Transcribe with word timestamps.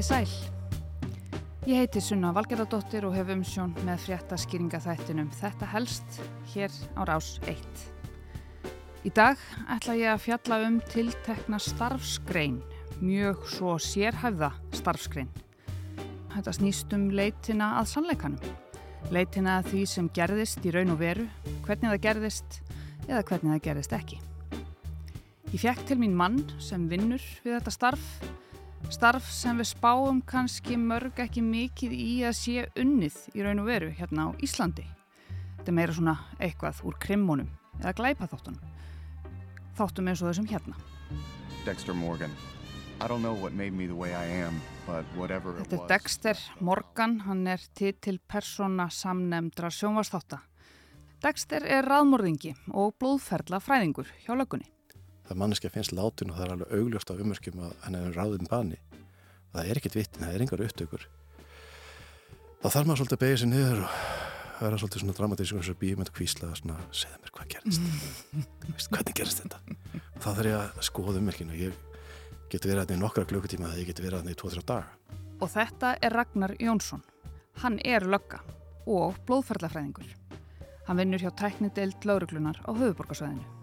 Komiði 0.00 0.24
sæl. 0.24 0.52
Ég 1.68 1.76
heiti 1.76 2.00
Sunna 2.00 2.30
Valgerðardóttir 2.32 3.04
og 3.04 3.12
hef 3.12 3.28
umsjón 3.34 3.74
með 3.84 4.06
frétta 4.06 4.38
skýringa 4.40 4.78
þættinum. 4.80 5.26
Þetta 5.36 5.68
helst 5.74 6.16
hér 6.54 6.72
á 6.96 7.04
rás 7.04 7.34
1. 7.44 7.82
Í 9.04 9.12
dag 9.12 9.36
ætla 9.68 9.98
ég 10.00 10.08
að 10.14 10.22
fjalla 10.24 10.58
um 10.70 10.78
tiltekna 10.88 11.60
starfsgrein, 11.60 12.56
mjög 13.04 13.44
svo 13.52 13.76
sérhæfða 13.76 14.54
starfsgrein. 14.80 15.28
Þetta 16.32 16.56
snýst 16.56 16.96
um 16.96 17.10
leitina 17.12 17.74
að 17.82 17.92
sannleikanum. 17.92 18.56
Leitina 19.12 19.60
að 19.60 19.72
því 19.74 19.86
sem 19.98 20.10
gerðist 20.16 20.64
í 20.64 20.72
raun 20.72 20.96
og 20.96 21.02
veru, 21.04 21.28
hvernig 21.68 21.92
það 21.92 22.04
gerðist 22.08 22.62
eða 23.04 23.26
hvernig 23.28 23.52
það 23.52 23.64
gerðist 23.68 23.98
ekki. 24.00 24.22
Ég 25.52 25.60
fekk 25.60 25.88
til 25.92 26.00
mín 26.00 26.16
mann 26.16 26.46
sem 26.56 26.88
vinnur 26.88 27.20
við 27.44 27.58
þetta 27.58 27.76
starf 27.82 28.12
Starf 28.90 29.28
sem 29.30 29.54
við 29.54 29.68
spáum 29.70 30.16
kannski 30.26 30.74
mörg 30.74 31.20
ekki 31.22 31.44
mikið 31.46 31.92
í 31.94 32.14
að 32.26 32.32
sé 32.34 32.62
unnið 32.82 33.18
í 33.38 33.44
raun 33.46 33.60
og 33.62 33.68
veru 33.68 33.90
hérna 33.94 34.24
á 34.26 34.28
Íslandi. 34.42 34.82
Þetta 35.60 35.70
er 35.70 35.76
meira 35.76 35.94
svona 35.94 36.14
eitthvað 36.42 36.80
úr 36.90 36.96
krimmunum 36.98 37.52
eða 37.78 37.92
glæpaþáttunum. 38.00 38.72
Þáttum 39.78 40.10
eins 40.10 40.24
og 40.24 40.32
þessum 40.32 40.48
hérna. 40.50 40.74
Dexter 41.62 41.94
Morgan. 41.94 42.34
I 42.98 43.06
don't 43.06 43.22
know 43.22 43.38
what 43.38 43.54
made 43.54 43.70
me 43.70 43.86
the 43.86 43.94
way 43.94 44.10
I 44.10 44.26
am, 44.42 44.58
but 44.88 45.06
whatever 45.14 45.54
it 45.54 45.62
was. 45.62 45.70
Þetta 45.70 45.84
er 45.84 45.94
Dexter 45.94 46.42
Morgan, 46.58 47.20
hann 47.28 47.46
er 47.46 47.62
titil 47.78 48.18
persóna 48.18 48.88
samnemndra 48.90 49.70
sjónvarsþátta. 49.70 50.42
Dexter 51.22 51.62
er 51.78 51.86
raðmörðingi 51.86 52.56
og 52.74 52.98
blóðferðla 52.98 53.62
fræðingur 53.62 54.10
hjá 54.26 54.34
lögunni 54.34 54.66
það 55.30 55.38
manneski 55.38 55.70
finnst 55.70 55.94
látin 55.94 56.32
og 56.32 56.38
það 56.38 56.44
er 56.44 56.52
alveg 56.56 56.72
augljóst 56.74 57.10
af 57.12 57.20
umörkjum 57.22 57.60
að 57.62 57.74
hann 57.84 57.96
er 58.00 58.16
ráðin 58.16 58.48
bani. 58.50 58.78
Það 59.54 59.68
er 59.70 59.78
ekkert 59.80 59.98
vittin, 59.98 60.24
það 60.24 60.34
er 60.34 60.44
engar 60.44 60.62
upptökur. 60.64 61.04
Þá 62.60 62.66
þarf 62.66 62.88
maður 62.88 63.00
svolítið 63.00 63.16
að 63.16 63.22
begja 63.22 63.38
sér 63.40 63.50
niður 63.50 63.84
og 63.84 64.64
vera 64.64 64.80
svolítið 64.82 65.04
svona 65.04 65.16
dramatískum 65.20 65.62
og 65.62 65.78
býja 65.80 65.98
með 65.98 66.08
þetta 66.08 66.16
kvísla 66.18 66.50
og 66.50 66.58
svona 66.58 66.78
segja 66.92 67.20
mér 67.22 67.32
hvað 67.36 67.52
gerist 67.54 67.86
Vist, 68.74 68.90
hvernig 68.90 69.16
gerist 69.16 69.40
þetta? 69.44 69.60
Og 69.96 70.18
þá 70.18 70.28
þarf 70.28 70.50
ég 70.50 70.58
að 70.58 70.82
skoða 70.90 71.22
umörkjum 71.22 71.54
og 71.54 71.62
ég 71.62 71.78
geti 72.50 72.68
verið 72.68 72.82
aðeins 72.82 72.98
í 72.98 73.04
nokkra 73.04 73.26
klukkutíma 73.30 73.70
þegar 73.70 73.80
ég 73.80 73.90
geti 73.92 74.04
verið 74.04 74.18
aðeins 74.20 74.36
í 74.36 74.40
2-3 74.42 74.66
daga. 74.68 75.16
Og 75.40 75.52
þetta 75.54 75.94
er 76.02 76.18
Ragnar 76.18 76.56
Jónsson. 76.60 77.06
Hann 77.62 77.78
er 77.86 78.04
lögga 78.04 78.42
og 78.90 79.16
blóðferðlafræðingur 79.30 80.12
hann 80.90 80.98
vinnur 80.98 81.22
hjá 81.22 81.30
tæknideild 81.38 82.04
lauruglunar 82.04 82.58
á 82.66 82.70
höfuborgarsvæðinu 82.74 83.59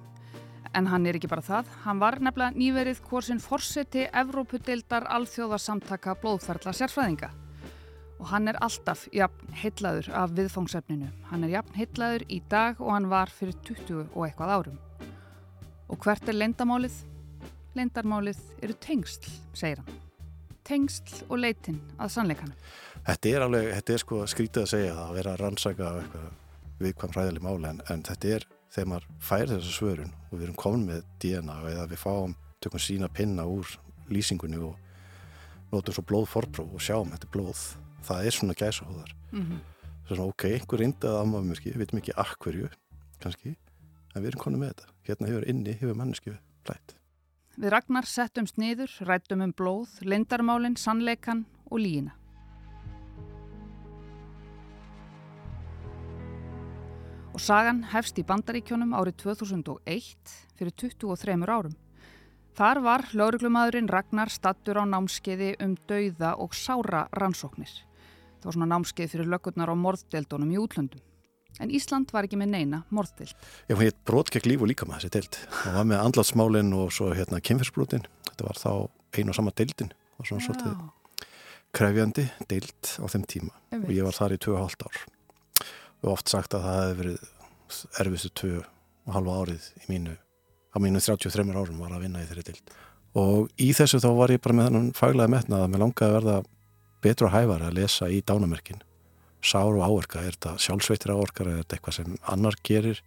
En 0.77 0.85
hann 0.91 1.07
er 1.09 1.17
ekki 1.17 1.29
bara 1.31 1.41
það, 1.41 1.69
hann 1.87 1.97
var 1.97 2.19
nefnilega 2.21 2.53
nýverið 2.53 2.99
hvorsin 3.07 3.39
forseti 3.41 4.03
Evrópudeildar 4.19 5.07
alþjóðarsamtaka 5.15 6.13
blóðferðla 6.21 6.73
sérfræðinga. 6.77 7.29
Og 8.21 8.27
hann 8.29 8.49
er 8.51 8.59
alltaf 8.61 9.07
jafn 9.13 9.55
heitlaður 9.57 10.11
af 10.21 10.35
viðfóngsefninu. 10.37 11.09
Hann 11.31 11.45
er 11.47 11.55
jafn 11.55 11.77
heitlaður 11.79 12.25
í 12.29 12.41
dag 12.51 12.81
og 12.83 12.91
hann 12.93 13.09
var 13.09 13.33
fyrir 13.33 13.57
20 13.65 14.03
og 14.11 14.27
eitthvað 14.27 14.53
árum. 14.53 14.77
Og 15.89 16.01
hvert 16.03 16.29
er 16.29 16.37
lendamálið? 16.37 16.99
Lendarmálið 17.77 18.43
eru 18.65 18.75
tengsl, 18.81 19.31
segir 19.57 19.81
hann. 19.81 20.03
Tengsl 20.67 21.23
og 21.25 21.41
leitin 21.41 21.79
að 21.97 22.13
sannleikanum. 22.19 22.69
Þetta 23.07 23.33
er 23.33 23.47
alveg, 23.47 23.71
þetta 23.79 23.95
er 23.95 24.05
sko 24.05 24.21
skrítið 24.29 24.65
að 24.65 24.71
segja 24.75 24.93
það 24.93 25.07
að 25.07 25.17
vera 25.21 25.35
rannsaka 25.41 25.91
viðkvæm 26.83 27.17
ræðileg 27.17 27.45
máli 27.45 27.71
en, 27.71 27.81
en 27.89 28.05
þetta 28.05 28.33
er 28.35 28.47
þegar 28.73 28.89
maður 28.91 29.07
fær 29.29 29.51
þessa 29.53 29.73
svörun 29.75 30.13
og 30.29 30.33
við 30.37 30.47
erum 30.47 30.59
komin 30.59 30.85
með 30.87 31.05
DNA 31.23 31.57
eða 31.71 31.87
við 31.91 32.01
fáum, 32.01 32.35
tökum 32.63 32.83
sína 32.83 33.09
pinna 33.09 33.45
úr 33.47 33.77
lýsingunni 34.11 34.59
og 34.63 34.75
notum 35.71 35.95
svo 35.95 36.03
blóðforpróf 36.07 36.73
og 36.73 36.83
sjáum 36.83 37.11
þetta 37.11 37.31
blóð. 37.31 37.63
Það 38.07 38.25
er 38.25 38.35
svona 38.35 38.55
gæsahóðar. 38.55 39.15
Mm 39.31 39.43
-hmm. 39.43 39.59
svona 40.07 40.27
ok, 40.29 40.43
einhver 40.43 40.79
reyndaði 40.79 41.21
afmafmyrki 41.21 41.71
við 41.71 41.77
veitum 41.77 41.99
ekki 41.99 42.13
akkverju, 42.15 42.69
kannski 43.19 43.55
en 44.17 44.23
við 44.23 44.31
erum 44.31 44.43
komin 44.43 44.59
með 44.59 44.73
þetta, 44.73 44.93
hérna 45.07 45.27
hefur 45.27 45.49
inni 45.49 45.73
hefur 45.73 45.97
manneski 45.97 46.37
blætt 46.65 46.95
Við 47.57 47.71
Ragnar 47.73 48.05
settum 48.05 48.45
sniður, 48.45 48.91
rættum 49.01 49.41
um 49.41 49.53
blóð 49.53 49.97
lindarmálinn, 50.05 50.77
sannleikan 50.77 51.45
og 51.71 51.81
líina 51.81 52.13
og 57.37 57.41
sagan 57.45 57.83
hefst 57.91 58.17
í 58.17 58.23
Bandaríkjónum 58.25 58.95
árið 58.97 59.19
2001 59.21 60.31
fyrir 60.57 60.73
23 60.73 61.35
árum. 61.45 61.75
Þar 62.57 62.79
var 62.81 63.03
lauruglumadurinn 63.13 63.89
Ragnar 63.93 64.31
stattur 64.33 64.79
á 64.81 64.83
námskeiði 64.89 65.51
um 65.61 65.75
dauða 65.85 66.31
og 66.41 66.55
sára 66.57 67.03
rannsóknir. 67.13 67.69
Það 68.41 68.47
var 68.47 68.55
svona 68.55 68.69
námskeið 68.71 69.11
fyrir 69.11 69.29
lögurnar 69.29 69.69
á 69.69 69.75
morðdeldunum 69.77 70.55
í 70.55 70.57
útlöndum. 70.57 71.03
En 71.61 71.69
Ísland 71.69 72.09
var 72.09 72.25
ekki 72.25 72.39
með 72.41 72.55
neina 72.55 72.79
morðdeld. 72.89 73.35
Já, 73.69 73.75
hún 73.75 73.85
heit 73.85 73.99
Brótkjæk 74.09 74.49
líf 74.49 74.63
og 74.65 74.71
líka 74.71 74.87
með 74.89 75.03
þessi 75.03 75.13
deld. 75.13 75.37
Það 75.59 75.77
var 75.77 75.87
með 75.91 76.01
andlatsmálinn 76.07 76.71
og 76.73 76.89
svo 76.95 77.11
hérna 77.13 77.41
kynferðsbrótin. 77.41 78.07
Þetta 78.31 78.47
var 78.49 78.61
þá 78.63 78.71
einu 79.13 79.29
og 79.29 79.37
sama 79.37 79.53
deldin. 79.53 79.93
Var 80.17 80.31
svona 80.31 80.47
svolítið 80.47 81.29
krefjandi 81.77 82.25
deld 82.49 82.95
á 82.97 83.05
þeim 83.05 83.29
tíma. 83.29 83.53
Og 83.77 83.93
ég 83.93 84.09
var 84.09 84.17
þar 84.17 84.33
í 84.33 84.41
2,5 84.41 84.89
ár 84.89 85.05
og 86.03 86.11
oft 86.13 86.31
sagt 86.31 86.55
að 86.57 86.67
það 86.67 86.81
hefði 86.81 86.97
verið 87.01 88.01
erfistu 88.03 88.33
tvö 88.41 88.57
og 89.07 89.15
halva 89.15 89.39
árið 89.41 89.69
í 89.81 89.87
mínu, 89.91 90.17
á 90.17 90.77
mínu 90.83 91.01
33 91.03 91.47
árum 91.55 91.81
var 91.81 91.95
að 91.95 92.05
vinna 92.05 92.23
í 92.23 92.27
þeirri 92.29 92.47
dild 92.51 92.75
og 93.17 93.47
í 93.61 93.71
þessu 93.75 94.01
þá 94.03 94.09
var 94.17 94.33
ég 94.33 94.43
bara 94.43 94.57
með 94.57 94.69
þannig 94.69 94.91
faglega 94.97 95.33
metnað 95.33 95.63
að 95.65 95.71
mér 95.73 95.83
langaði 95.83 96.07
að 96.09 96.17
verða 96.17 96.37
betra 97.05 97.31
hævar 97.33 97.65
að 97.67 97.79
lesa 97.79 98.09
í 98.11 98.21
dánamerkin 98.25 98.83
sár 99.41 99.77
og 99.77 99.83
áorka, 99.85 100.21
er 100.21 100.35
þetta 100.35 100.55
sjálfsveitir 100.61 101.13
áorkar 101.13 101.49
er 101.51 101.61
þetta 101.61 101.77
eitthvað 101.77 101.97
sem 101.99 102.15
annar 102.27 102.57
gerir? 102.65 103.01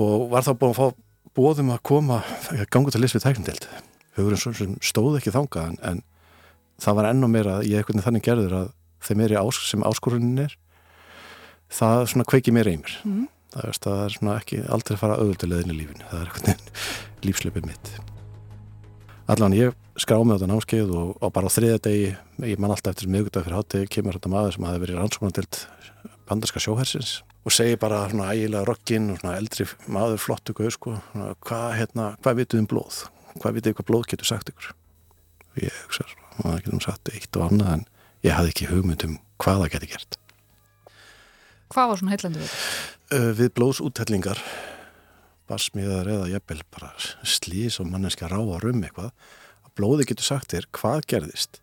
Og 0.00 0.28
var 0.32 0.44
þá 0.44 0.52
búin 0.60 0.74
að 0.74 0.78
fá 0.78 0.86
bóðum 1.34 1.72
að 1.74 1.82
koma 1.88 2.20
gangu 2.70 2.92
til 2.92 3.00
list 3.02 3.16
við 3.16 3.26
tækndild 3.26 3.68
hugurinn 4.14 4.54
sem 4.54 4.76
stóð 4.84 5.18
ekki 5.18 5.32
þanga 5.34 5.68
en, 5.70 5.78
en 5.82 6.02
það 6.82 6.98
var 7.00 7.08
ennum 7.10 7.32
meira, 7.32 7.60
ég 7.66 7.80
eitthvað 7.80 8.04
þannig 8.04 8.26
gerður 8.26 8.56
að 8.60 8.68
þeim 9.04 9.24
er 9.24 9.34
í 9.34 9.40
ás, 9.40 9.58
sem 9.66 9.86
áskorunin 9.86 10.44
er 10.46 10.54
það 11.74 12.08
svona 12.12 12.26
kveiki 12.30 12.54
mér 12.54 12.70
einmir 12.72 12.96
mm. 13.02 13.28
það, 13.54 13.68
veist, 13.68 13.86
það 13.86 14.02
er 14.04 14.16
svona 14.18 14.36
ekki 14.40 14.64
aldrei 14.64 14.96
að 14.96 15.02
fara 15.02 15.20
auðvöldilegðin 15.20 15.74
í 15.74 15.78
lífinu. 15.78 16.10
Það 16.10 16.20
er 16.20 16.32
eitthvað 16.32 17.24
lífslöpið 17.24 17.70
mitt. 17.70 17.94
Allan 19.34 19.56
ég 19.56 19.76
skrá 19.96 20.18
mig 20.20 20.34
á 20.34 20.38
þetta 20.38 20.50
námskeið 20.50 20.90
og, 20.98 21.12
og 21.22 21.30
bara 21.32 21.48
á 21.48 21.54
þriða 21.54 21.82
degi 21.86 22.08
ég 22.44 22.60
man 22.60 22.74
alltaf 22.74 22.92
eftir 22.92 23.10
miðugdag 23.12 23.46
fyrir 23.46 23.56
hátti 23.56 23.84
kemur 23.92 24.18
þetta 24.18 24.32
maður 24.32 24.56
sem 24.56 24.66
hafi 24.68 24.82
verið 24.82 24.98
rannsóknardild 25.00 25.60
bandarska 26.28 26.60
sjóhersins 26.60 27.12
og 27.44 27.54
segi 27.54 27.78
bara 27.80 28.02
svona 28.10 28.32
ægilega 28.34 28.66
rogginn 28.68 29.12
og 29.14 29.20
svona 29.20 29.36
eldri 29.38 29.68
maður 29.86 30.20
flottu 30.24 30.56
guð 30.56 30.74
sko 30.76 30.96
hvað 31.46 31.66
hérna, 31.78 32.08
hva 32.24 32.34
vituð 32.36 32.64
um 32.64 32.68
blóð? 32.74 33.04
Hvað 33.38 33.56
vituð 33.60 33.78
hvað 33.78 33.88
blóð 33.92 34.06
getur 34.12 34.28
sagt 34.28 34.52
ykkur? 34.52 34.74
Og 35.54 35.62
ég 35.62 35.80
hugsa, 35.84 36.08
maður 36.42 36.66
getur 36.66 36.86
sagt 36.88 37.14
eitt 37.14 37.38
og 37.38 37.48
annað 37.48 37.72
en 37.78 37.88
ég 38.26 38.36
hafði 38.36 38.54
ekki 38.54 38.70
hugmynd 38.72 39.08
um 39.08 39.16
hvað 39.40 39.64
það 39.64 39.74
geti 39.76 39.92
gert 39.94 40.20
Hvað 41.72 41.90
var 41.90 42.00
svona 42.00 42.14
heillandi 42.14 42.42
við? 42.42 42.54
Uh, 43.14 43.30
við 43.38 43.50
blóðsúttellingar 43.56 44.40
barsmiðar 45.50 46.08
eða 46.08 46.30
jæfnvel 46.32 46.62
bara 46.72 46.92
slís 47.26 47.78
og 47.80 47.90
manneska 47.90 48.28
rá 48.30 48.38
að 48.40 48.62
rum 48.64 48.84
eitthvað 48.86 49.10
að 49.64 49.74
blóði 49.76 50.06
getur 50.08 50.28
sagt 50.28 50.54
þér 50.54 50.68
hvað 50.76 51.04
gerðist 51.12 51.60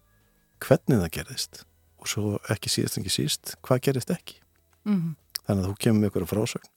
hvernig 0.62 1.01
það 1.01 1.13
gerðist 1.17 1.63
og 2.01 2.12
svo 2.12 2.35
ekki 2.53 2.72
síðast 2.73 2.97
en 2.97 3.06
ekki 3.06 3.16
síst 3.16 3.56
hvað 3.66 3.84
gerðist 3.88 4.13
ekki 4.13 4.38
mm 4.85 4.94
-hmm. 4.94 5.16
þannig 5.47 5.63
að 5.63 5.69
þú 5.69 5.75
kemur 5.85 6.01
með 6.01 6.12
ykkur 6.12 6.25
á 6.29 6.33
frásögn 6.33 6.72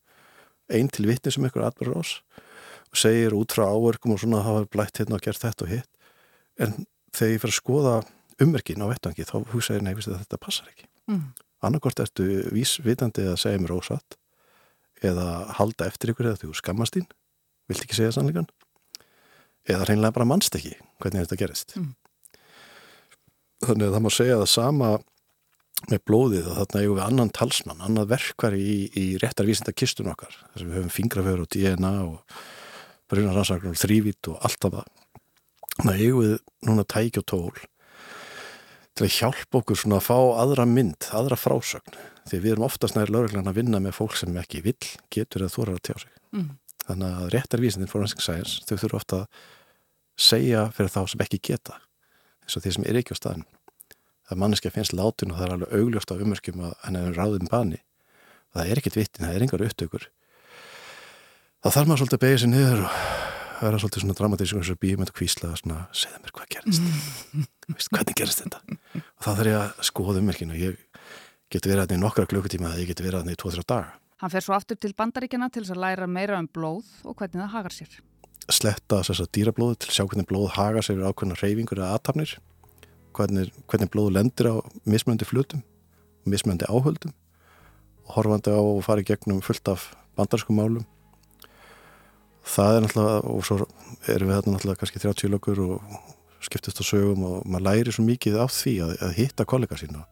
einn 0.72 0.88
til 0.88 1.06
vittni 1.06 1.32
sem 1.32 1.44
ykkur 1.44 1.68
atbyrður 1.68 2.00
ás 2.00 2.12
og 2.90 2.96
segir 2.96 3.36
út 3.36 3.52
frá 3.52 3.68
áverkum 3.68 4.16
og 4.16 4.20
svona 4.20 4.42
hafa 4.42 4.64
blætt 4.64 4.98
hérna 4.98 5.20
og 5.20 5.24
gert 5.24 5.44
þetta 5.44 5.64
og 5.64 5.70
hitt 5.70 5.90
en 6.58 6.86
þegar 7.12 7.32
ég 7.32 7.40
fer 7.40 7.52
að 7.52 7.60
skoða 7.60 7.94
umverkin 8.40 8.84
á 8.84 8.88
vettangi 8.88 9.28
þá 9.28 9.44
hugsa 9.52 9.76
ég 9.76 9.82
nefnist 9.82 10.08
að 10.08 10.24
þetta 10.24 10.40
passar 10.40 10.68
ekki 10.72 10.88
mm 11.08 11.20
-hmm 11.20 11.44
annarkort 11.68 12.02
ertu 12.04 12.26
vísvitandi 12.54 13.26
að 13.30 13.40
segja 13.42 13.62
mér 13.62 13.74
ósatt 13.76 14.18
eða 15.04 15.28
halda 15.58 15.88
eftir 15.90 16.12
ykkur 16.12 16.30
eða 16.30 16.42
þú 16.44 16.54
skammast 16.58 16.96
þín 16.96 17.08
vilt 17.70 17.84
ekki 17.84 17.98
segja 17.98 18.14
sannleikan 18.16 18.48
eða 19.68 19.88
reynilega 19.88 20.16
bara 20.18 20.28
mannst 20.28 20.56
ekki 20.56 20.74
hvernig 21.02 21.24
þetta 21.24 21.40
gerist. 21.40 21.76
Mm. 21.78 21.92
þannig 23.64 23.86
að 23.88 23.94
það 23.94 24.04
má 24.04 24.10
segja 24.12 24.40
það 24.40 24.50
sama 24.52 24.90
með 25.90 26.02
blóðið 26.08 26.48
að 26.48 26.58
þarna 26.60 26.82
eigum 26.82 26.98
við 26.98 27.04
annan 27.04 27.30
talsmann, 27.34 27.84
annað 27.84 28.10
verkvar 28.12 28.56
í, 28.56 28.74
í 28.96 29.04
réttarvísinda 29.20 29.74
kistun 29.76 30.10
okkar 30.12 30.32
þar 30.32 30.60
sem 30.60 30.68
við 30.70 30.78
höfum 30.78 30.92
fingrafjör 30.94 31.42
og 31.44 31.50
DNA 31.52 31.92
og 32.04 32.36
brunaransaklar 33.10 33.74
og 33.74 33.80
þrývít 33.80 34.30
og 34.32 34.46
allt 34.46 34.68
af 34.68 34.76
það. 34.78 34.92
Þannig 35.74 35.94
að 35.94 36.04
eigum 36.04 36.22
við 36.24 36.36
núna 36.68 36.86
tæk 36.94 37.20
og 37.20 37.26
tól 37.32 37.64
til 38.94 39.06
að 39.06 39.14
hjálpa 39.18 39.60
okkur 39.60 39.78
svona 39.78 40.00
að 40.00 40.06
fá 40.06 40.18
aðra 40.44 40.66
mynd, 40.70 41.08
aðra 41.14 41.38
frásögn. 41.38 41.96
Því 42.30 42.40
við 42.40 42.52
erum 42.54 42.66
oftast 42.68 42.96
nær 42.96 43.10
lögreglan 43.12 43.50
að 43.50 43.58
vinna 43.58 43.80
með 43.82 43.96
fólk 43.98 44.14
sem 44.18 44.36
ekki 44.40 44.62
vill, 44.64 44.78
getur 45.12 45.44
eða 45.44 45.54
þórar 45.56 45.78
að 45.78 45.82
tjá 45.88 45.96
sig. 46.04 46.12
Mm. 46.34 46.54
þannig 46.84 47.12
að 47.16 47.28
réttarvísindin 47.32 47.88
forensic 47.88 48.20
science, 48.20 48.64
þau 48.66 48.74
þurfu 48.76 48.96
ofta 48.98 49.18
að 49.22 49.44
segja 50.20 50.64
fyrir 50.74 50.90
þá 50.92 51.02
sem 51.12 51.22
ekki 51.24 51.38
geta 51.48 51.76
eins 52.44 52.58
og 52.58 52.64
því 52.64 52.72
sem 52.74 52.86
er 52.90 52.98
ekki 52.98 53.14
á 53.14 53.22
staðin 53.22 53.46
það 54.28 54.40
manneski 54.40 54.72
finnst 54.72 54.96
látin 54.96 55.32
og 55.32 55.38
það 55.38 55.46
er 55.46 55.54
alveg 55.56 55.74
augljóst 55.78 56.12
á 56.12 56.16
umörkjum 56.16 56.64
að 56.64 56.74
hann 56.84 56.98
er 57.00 57.16
ráðum 57.18 57.50
bani. 57.50 57.80
Það 58.54 58.70
er 58.70 58.80
ekkit 58.80 58.98
vittin, 58.98 59.26
það 59.26 59.36
er 59.36 59.44
engar 59.46 59.66
upptökur. 59.66 60.08
Þá 61.64 61.68
þarf 61.68 61.88
maður 61.90 62.02
svolítið 62.02 62.18
að 62.18 62.26
vera 63.64 63.80
svolítið 63.82 64.04
svona 64.04 64.16
dramatískum 64.18 64.62
eins 64.62 64.70
og 64.72 64.80
bíum 64.82 65.04
og 65.04 65.12
kvísla 65.16 65.50
svona, 65.58 65.82
segða 65.96 66.22
mér 66.22 66.34
hvað 66.36 66.48
gerist 66.54 66.88
Vist, 67.74 67.90
hvernig 67.90 68.16
gerist 68.18 68.42
þetta? 68.44 68.62
Og 69.00 69.20
þá 69.24 69.30
þarf 69.30 69.50
ég 69.50 69.58
að 69.60 69.84
skoða 69.88 70.22
ummerkinu 70.22 70.58
ég 70.60 70.80
get 71.52 71.68
verið 71.68 71.84
að 71.84 71.92
það 71.92 71.96
í 71.96 72.02
nokkra 72.02 72.26
klukkutíma 72.30 72.72
eða 72.72 72.82
ég 72.82 72.90
get 72.90 73.04
verið 73.04 73.20
að 73.20 73.28
það 73.28 73.36
í 73.36 73.40
2-3 73.44 73.66
daga. 73.72 73.92
Hann 74.22 74.32
fer 74.32 74.44
svo 74.46 74.56
aftur 74.56 74.78
til 74.80 74.94
bandaríkjana 74.96 75.50
til 75.52 75.64
að 75.64 75.80
læra 75.82 76.08
meira 76.08 76.40
um 76.40 76.48
blóð 76.48 76.90
og 77.04 77.16
hvernig 77.18 77.42
það 77.42 77.54
hagar 77.54 77.76
sér. 77.76 78.00
Sletta 78.52 79.00
þess 79.04 79.24
að 79.24 79.30
dýrablóðu 79.36 79.78
til 79.80 79.90
að 79.90 79.96
sjá 79.96 80.04
hvernig 80.04 80.28
blóð 80.28 80.50
hagar 80.56 80.86
sér 80.86 81.04
ákveðna 81.04 81.38
reyfingur 81.40 81.80
eða 81.80 81.96
aðtapnir 81.96 82.34
hvernig, 83.14 83.52
hvernig 83.70 83.92
blóðu 83.92 84.14
lendir 84.16 84.50
á 84.50 84.54
mismöndi 84.88 85.28
flutum 85.28 85.62
mismöndi 86.28 86.68
áhöldum. 86.68 87.12
Og 88.04 88.16
horfandi 88.18 88.52
á 88.52 88.60
að 88.60 88.82
fara 88.84 89.04
í 89.04 89.08
gegnum 89.08 89.42
fullt 89.44 89.68
af 89.72 89.90
bandarskum 90.16 90.56
málum 90.56 90.86
það 92.44 92.76
er 92.76 92.84
náttúrulega 92.84 93.34
og 93.34 93.46
svo 93.46 93.60
erum 94.12 94.30
við 94.30 94.36
þarna 94.38 94.56
náttúrulega 94.56 94.80
kannski 94.82 95.02
30 95.04 95.32
lögur 95.32 95.62
og 95.64 96.00
skiptist 96.44 96.80
á 96.80 96.84
sögum 96.84 97.24
og 97.24 97.46
maður 97.48 97.66
læri 97.68 97.94
svo 97.94 98.04
mikið 98.04 98.40
af 98.44 98.52
því 98.52 98.74
að, 98.84 98.92
að 99.06 99.16
hitta 99.18 99.46
kollega 99.48 99.78
sína 99.80 100.04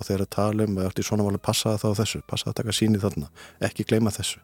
og 0.00 0.08
þegar 0.08 0.24
að 0.24 0.32
tala 0.36 0.66
um 0.66 0.78
að 0.80 1.02
svona 1.04 1.26
máli 1.26 1.40
passa 1.40 1.76
það 1.80 1.96
á 1.96 1.98
þessu, 2.00 2.20
passa 2.28 2.50
að 2.50 2.58
taka 2.60 2.76
síni 2.76 3.00
þarna 3.00 3.30
ekki 3.68 3.86
gleyma 3.88 4.12
þessu 4.14 4.40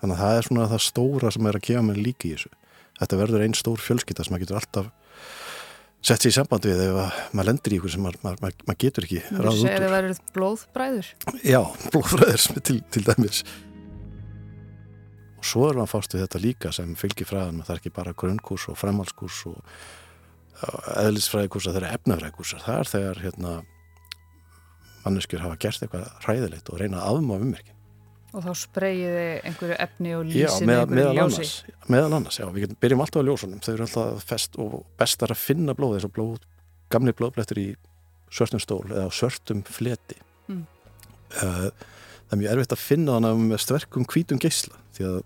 þannig 0.00 0.16
að 0.16 0.22
það 0.22 0.38
er 0.38 0.48
svona 0.48 0.70
það 0.72 0.82
stóra 0.86 1.32
sem 1.34 1.46
er 1.46 1.58
að 1.58 1.66
gefa 1.68 1.84
mér 1.86 2.00
líki 2.00 2.30
í 2.30 2.34
þessu 2.36 2.52
þetta 3.00 3.20
verður 3.20 3.44
einn 3.46 3.56
stór 3.56 3.84
fjölskytta 3.84 4.26
sem 4.26 4.34
maður 4.34 4.46
getur 4.46 4.60
alltaf 4.60 4.90
sett 6.00 6.24
sér 6.24 6.32
í 6.32 6.36
samband 6.36 6.68
við 6.68 6.82
ef 6.86 7.18
maður 7.36 7.48
lendir 7.50 7.74
í 7.74 7.80
ykkur 7.80 7.92
sem 7.92 8.04
maður, 8.04 8.20
maður, 8.24 8.62
maður 8.68 8.78
getur 8.84 9.06
ekki 9.06 9.20
ráð 9.36 9.50
út 9.50 9.64
úr. 9.64 9.70
Eða 9.70 9.90
verður 9.94 10.20
blóðbræður? 10.36 11.10
Já, 11.44 11.60
blóðbræður 11.92 12.62
til, 12.68 12.78
til 12.92 13.04
dæmis 13.04 13.42
og 15.40 15.48
svo 15.48 15.66
erum 15.70 15.80
við 15.80 15.86
að 15.86 15.92
fást 15.94 16.14
við 16.14 16.22
þetta 16.26 16.42
líka 16.44 16.72
sem 16.76 16.92
fylgir 17.00 17.28
fræðan 17.28 17.64
það 17.64 17.74
er 17.74 17.80
ekki 17.80 17.96
bara 17.96 18.16
grunnkurs 18.22 18.68
og 18.68 18.76
fremhalskurs 18.76 19.42
og 19.48 19.60
eðlisfræðikurs 21.00 21.68
það 21.70 21.78
er 21.80 21.86
efnafræðikurs 21.94 22.54
það 22.60 22.78
er 22.78 22.90
þegar 22.90 23.20
hérna, 23.24 23.52
manneskjur 25.04 25.44
hafa 25.46 25.60
gert 25.60 25.84
eitthvað 25.84 26.08
ræðilegt 26.26 26.72
og 26.72 26.80
reyna 26.82 27.00
að 27.00 27.20
afmáða 27.20 27.46
ummerkin. 27.46 27.76
Og 28.30 28.44
þá 28.44 28.50
spreyjiði 28.60 29.22
einhverju 29.48 29.76
efni 29.82 30.10
og 30.14 30.26
lýsi 30.28 30.42
já, 30.44 30.50
með, 30.62 30.66
með 30.92 31.08
einhverju 31.08 31.14
ljósi. 31.16 31.38
annars, 31.40 31.86
meðal 31.90 32.16
annars, 32.20 32.36
já, 32.38 32.46
við 32.54 32.74
byrjum 32.84 33.00
alltaf 33.02 33.24
á 33.24 33.26
ljósunum. 33.26 33.62
Þau 33.64 33.70
eru 33.72 33.86
alltaf 33.88 34.26
fest 34.28 34.58
og 34.62 34.76
bestar 35.00 35.34
að 35.34 35.40
finna 35.40 35.74
blóð 35.74 35.96
eins 35.96 36.06
og 36.06 36.12
blóð, 36.14 36.44
gamli 36.94 37.14
blóðblættur 37.18 37.58
í 37.58 37.66
svörtum 38.30 38.62
stól 38.62 38.84
eða 38.86 39.08
svörtum 39.16 39.64
fleti. 39.66 40.20
Mm. 40.50 40.62
uh, 41.42 41.66
það 42.30 42.36
er 42.36 42.40
mjög 42.44 42.52
erfitt 42.54 42.74
að 42.76 42.84
finna 42.84 43.18
hana 43.18 43.34
með 43.34 43.62
stverkum 43.64 44.06
hvítum 44.06 44.38
geysla 44.38 44.78
því 44.94 45.06
að 45.08 45.18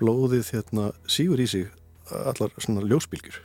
blóðið 0.00 0.54
hérna, 0.54 0.86
sígur 1.04 1.42
í 1.42 1.46
sig 1.50 1.66
allar 2.08 2.54
svona 2.56 2.86
ljósbylgjur 2.88 3.42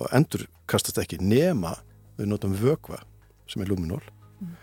og 0.00 0.08
endur 0.16 0.46
kastast 0.70 1.00
ekki 1.02 1.20
nema 1.20 1.74
við 2.16 2.30
notum 2.30 2.56
vögva 2.56 3.02
sem 3.50 3.60
er 3.60 3.68
luminól 3.68 4.00
mm. 4.00 4.56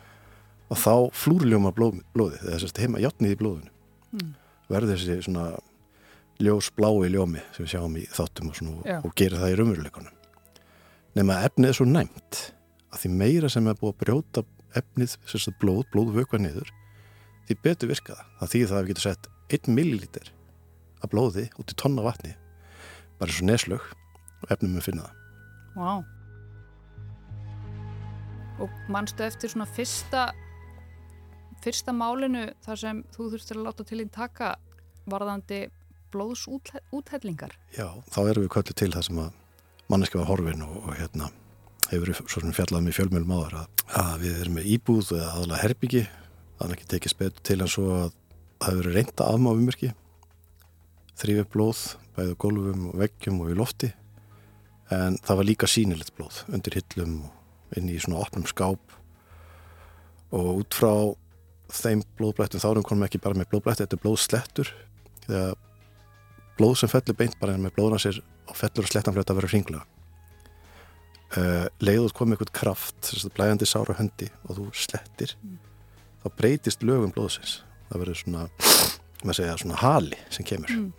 og 0.74 0.82
þá 0.82 0.94
flúrljóma 1.14 1.74
blóð, 1.76 2.02
blóðið 2.16 2.48
eða 2.48 2.58
þess 2.58 2.74
að 2.74 2.84
heima 2.86 3.04
játnið 3.04 3.36
í 3.36 3.40
blóðinu 3.44 3.74
mm. 4.18 4.34
verður 4.72 4.96
þessi 4.96 5.20
svona 5.28 5.48
ljósblái 6.42 7.14
ljómi 7.14 7.46
sem 7.54 7.66
við 7.66 7.74
sjáum 7.76 7.98
í 8.02 8.06
þáttum 8.14 8.52
og, 8.52 8.58
svona, 8.58 9.00
og 9.04 9.14
gerir 9.18 9.42
það 9.42 9.54
í 9.54 9.58
raunveruleikunum 9.62 10.14
nema 11.18 11.42
efnið 11.46 11.70
er 11.70 11.78
svo 11.78 11.88
næmt 11.90 12.42
að 12.94 13.04
því 13.04 13.14
meira 13.22 13.50
sem 13.52 13.70
er 13.70 13.78
búið 13.78 13.94
að 13.94 14.02
brjóta 14.04 14.44
efnið, 14.78 15.16
að 15.34 15.56
blóð, 15.62 15.86
blóð 15.94 16.14
vögva 16.18 16.42
niður 16.42 16.74
því 17.48 17.60
betur 17.64 17.92
virka 17.92 18.18
það. 18.18 18.34
Það 18.40 18.52
þýðir 18.54 18.70
það 18.72 18.78
að 18.78 18.84
við 18.84 18.92
getum 18.92 19.06
sett 19.08 19.30
1 19.58 19.72
millilítir 19.78 20.34
af 21.04 21.12
blóði 21.14 21.48
út 21.58 21.72
í 21.72 21.78
tonna 21.80 22.04
vatni 22.06 22.34
bara 23.18 23.34
svo 23.34 23.48
neslög 23.48 23.82
og 24.44 24.52
efnum 24.54 24.76
við 24.78 24.88
finna 24.90 25.08
það. 25.08 25.16
Vá. 25.78 25.82
Wow. 25.82 26.06
Og 28.66 28.78
mannstu 28.90 29.22
eftir 29.26 29.52
svona 29.54 29.68
fyrsta 29.70 30.32
fyrsta 31.62 31.94
málinu 31.94 32.48
þar 32.66 32.80
sem 32.82 33.02
þú 33.14 33.32
þurftir 33.34 33.60
að 33.60 33.68
láta 33.68 33.86
til 33.88 34.00
ín 34.02 34.14
taka 34.14 34.56
varðandi 35.10 35.68
blóðsúthellingar? 36.14 37.54
Já, 37.76 37.88
þá 38.10 38.20
erum 38.26 38.46
við 38.46 38.54
kvöldu 38.56 38.76
til 38.78 38.92
það 38.94 39.08
sem 39.10 39.20
að 39.22 39.36
manneski 39.92 40.20
var 40.20 40.30
horfin 40.30 40.64
og, 40.66 40.78
og 40.84 40.96
hérna 40.98 41.30
hefur 41.92 42.12
við 42.12 42.56
fjallað 42.58 42.86
með 42.86 42.98
fjölmjölum 42.98 43.36
áður 43.38 43.60
að, 43.62 43.84
að 44.02 44.14
við 44.24 44.40
erum 44.42 44.58
með 44.58 44.72
íbúð 44.76 45.12
eða 45.18 45.30
aðalega 45.34 45.64
herbyggi 45.64 46.04
það 46.58 46.68
er 46.68 46.76
ekki 46.76 46.90
tekið 46.94 47.14
spetu 47.14 47.46
til 47.46 47.62
en 47.62 47.72
svo 47.72 47.88
að 47.94 48.10
það 48.58 48.68
hefur 48.68 48.82
verið 48.82 48.98
reynda 48.98 49.30
afmáfumörki 49.32 49.94
þrýfið 51.18 51.50
blóð 51.54 51.84
bæðið 52.18 52.38
gólfum 52.42 52.86
og 52.90 52.98
veggjum 53.02 53.42
og 53.44 53.52
í 53.54 53.58
lofti. 53.58 53.92
En 54.94 55.18
það 55.22 55.40
var 55.40 55.48
líka 55.50 55.70
sínilegt 55.70 56.14
blóð 56.18 56.42
undir 56.54 56.78
hillum 56.80 57.20
og 57.28 57.78
inn 57.78 57.92
í 57.92 58.00
svona 58.02 58.22
opnum 58.24 58.48
skáp. 58.50 58.96
Og 60.34 60.64
út 60.64 60.78
frá 60.78 60.94
þeim 61.74 62.04
blóðblættum 62.18 62.64
þá 62.64 62.70
erum 62.72 63.04
við 63.04 63.10
ekki 63.10 63.22
bara 63.24 63.38
með 63.38 63.52
blóðblætti, 63.52 63.84
þetta 63.84 63.98
er 63.98 64.04
blóðslettur. 64.06 64.74
Þegar 65.28 65.54
blóð 66.58 66.80
sem 66.82 66.92
fellur 66.92 67.20
beint 67.20 67.38
bara 67.42 67.60
með 67.60 67.76
blóðna 67.78 68.02
sér 68.02 68.22
og 68.48 68.58
fellur 68.58 68.88
og 68.88 68.92
slettan 68.92 69.14
fyrir 69.14 69.30
að 69.30 69.40
vera 69.42 69.52
hringlega 69.52 69.86
uh, 71.38 71.68
leiðut 71.84 72.16
komið 72.18 72.38
eitthvað 72.38 72.54
kraft 72.62 73.12
blæðandi 73.36 73.68
sára 73.70 73.98
höndi 74.00 74.30
og 74.48 74.58
þú 74.58 74.68
slettir 74.74 75.36
mm 75.44 75.67
þá 76.24 76.28
breytist 76.40 76.86
lögum 76.86 77.14
blóðsins. 77.16 77.62
Það 77.88 78.04
verður 78.04 78.20
svona, 78.22 78.46
maður 79.24 79.40
segja, 79.40 79.58
svona 79.64 79.82
hali 79.82 80.22
sem 80.34 80.48
kemur. 80.48 80.74
Mm. 80.74 80.94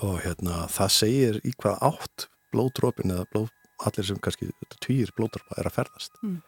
og 0.00 0.14
hérna 0.24 0.62
það 0.72 0.92
segir 0.94 1.40
í 1.44 1.50
hvað 1.60 1.82
átt 1.84 2.28
blóðdrópin 2.54 3.12
eða 3.12 3.26
blóð, 3.32 3.50
allir 3.84 4.06
sem 4.08 4.20
kannski 4.22 4.48
týr 4.80 5.10
blóðdrópa 5.16 5.58
er 5.60 5.68
að 5.68 5.76
ferðast. 5.80 6.16
Mm. 6.22 6.38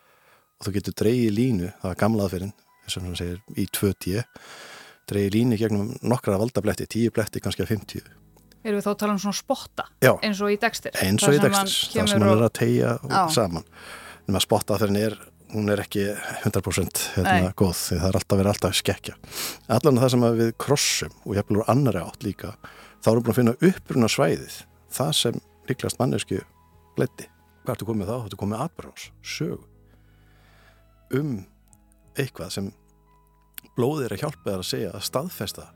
og 0.56 0.68
þú 0.68 0.76
getur 0.78 0.96
dreyið 1.02 1.34
línu, 1.36 1.72
það 1.82 1.90
er 1.90 2.00
gamlaðferðin 2.00 2.54
þess 2.86 3.00
að 3.00 3.06
hann 3.06 3.18
segir 3.18 3.42
í 3.58 3.66
2-10 3.76 4.22
dreyið 5.10 5.34
línu 5.36 5.58
gegnum 5.60 5.90
nokkra 6.06 6.38
valdabletti 6.40 6.86
10 6.96 7.14
bletti 7.14 7.42
kannski 7.42 7.66
að 7.66 7.74
50 7.74 8.06
Erum 8.66 8.80
við 8.80 8.86
þá 8.86 8.90
að 8.90 8.98
tala 9.02 9.14
um 9.14 9.22
svona 9.22 9.38
spotta 9.38 9.86
Já, 10.02 10.12
eins 10.26 10.40
og 10.42 10.50
í 10.50 10.58
Dexter? 10.58 10.96
Eins 11.04 11.22
og 11.26 11.36
í 11.36 11.38
Dexter, 11.38 11.74
það 11.92 12.10
sem 12.10 12.24
hann 12.24 12.32
er 12.32 12.44
að 12.48 12.54
tegja 12.58 12.94
saman. 13.30 13.66
En 14.26 14.34
maður 14.34 14.46
spottaferðin 14.48 14.98
er 15.04 15.18
hún 15.56 15.72
er 15.72 15.82
ekki 15.82 16.06
100% 16.44 17.04
hérna, 17.16 17.52
góð 17.58 17.74
því 17.80 18.00
það 18.00 18.08
er 18.08 18.18
alltaf 18.20 18.40
verið 18.40 18.52
alltaf 18.52 18.80
skekja 18.80 19.16
allan 19.78 20.02
það 20.02 20.12
sem 20.14 20.26
við 20.40 20.52
krossum 20.62 21.14
og 21.24 21.38
jafnvel 21.38 21.62
úr 21.62 21.70
annari 21.72 22.02
átt 22.02 22.26
líka 22.26 22.56
þá 23.04 23.12
erum 23.12 23.22
við 23.22 23.26
búin 23.26 23.34
að 23.34 23.40
finna 23.40 23.56
uppruna 23.70 24.10
svæðið 24.12 24.60
það 24.98 25.16
sem 25.20 25.40
líklegast 25.70 26.02
mannesku 26.02 26.42
bleiti 26.96 27.30
hvað 27.66 27.74
ertu 27.74 27.88
komið 27.88 28.10
þá? 28.10 28.16
Þú 28.16 28.28
ertu 28.28 28.40
komið 28.40 28.62
atbrás, 28.62 29.08
sög 29.26 31.16
um 31.16 31.32
eitthvað 32.16 32.52
sem 32.54 32.70
blóðir 33.76 34.14
er 34.14 34.22
hjálpið 34.22 34.54
að 34.54 34.64
segja 34.66 34.92
að 34.94 35.04
staðfesta 35.06 35.66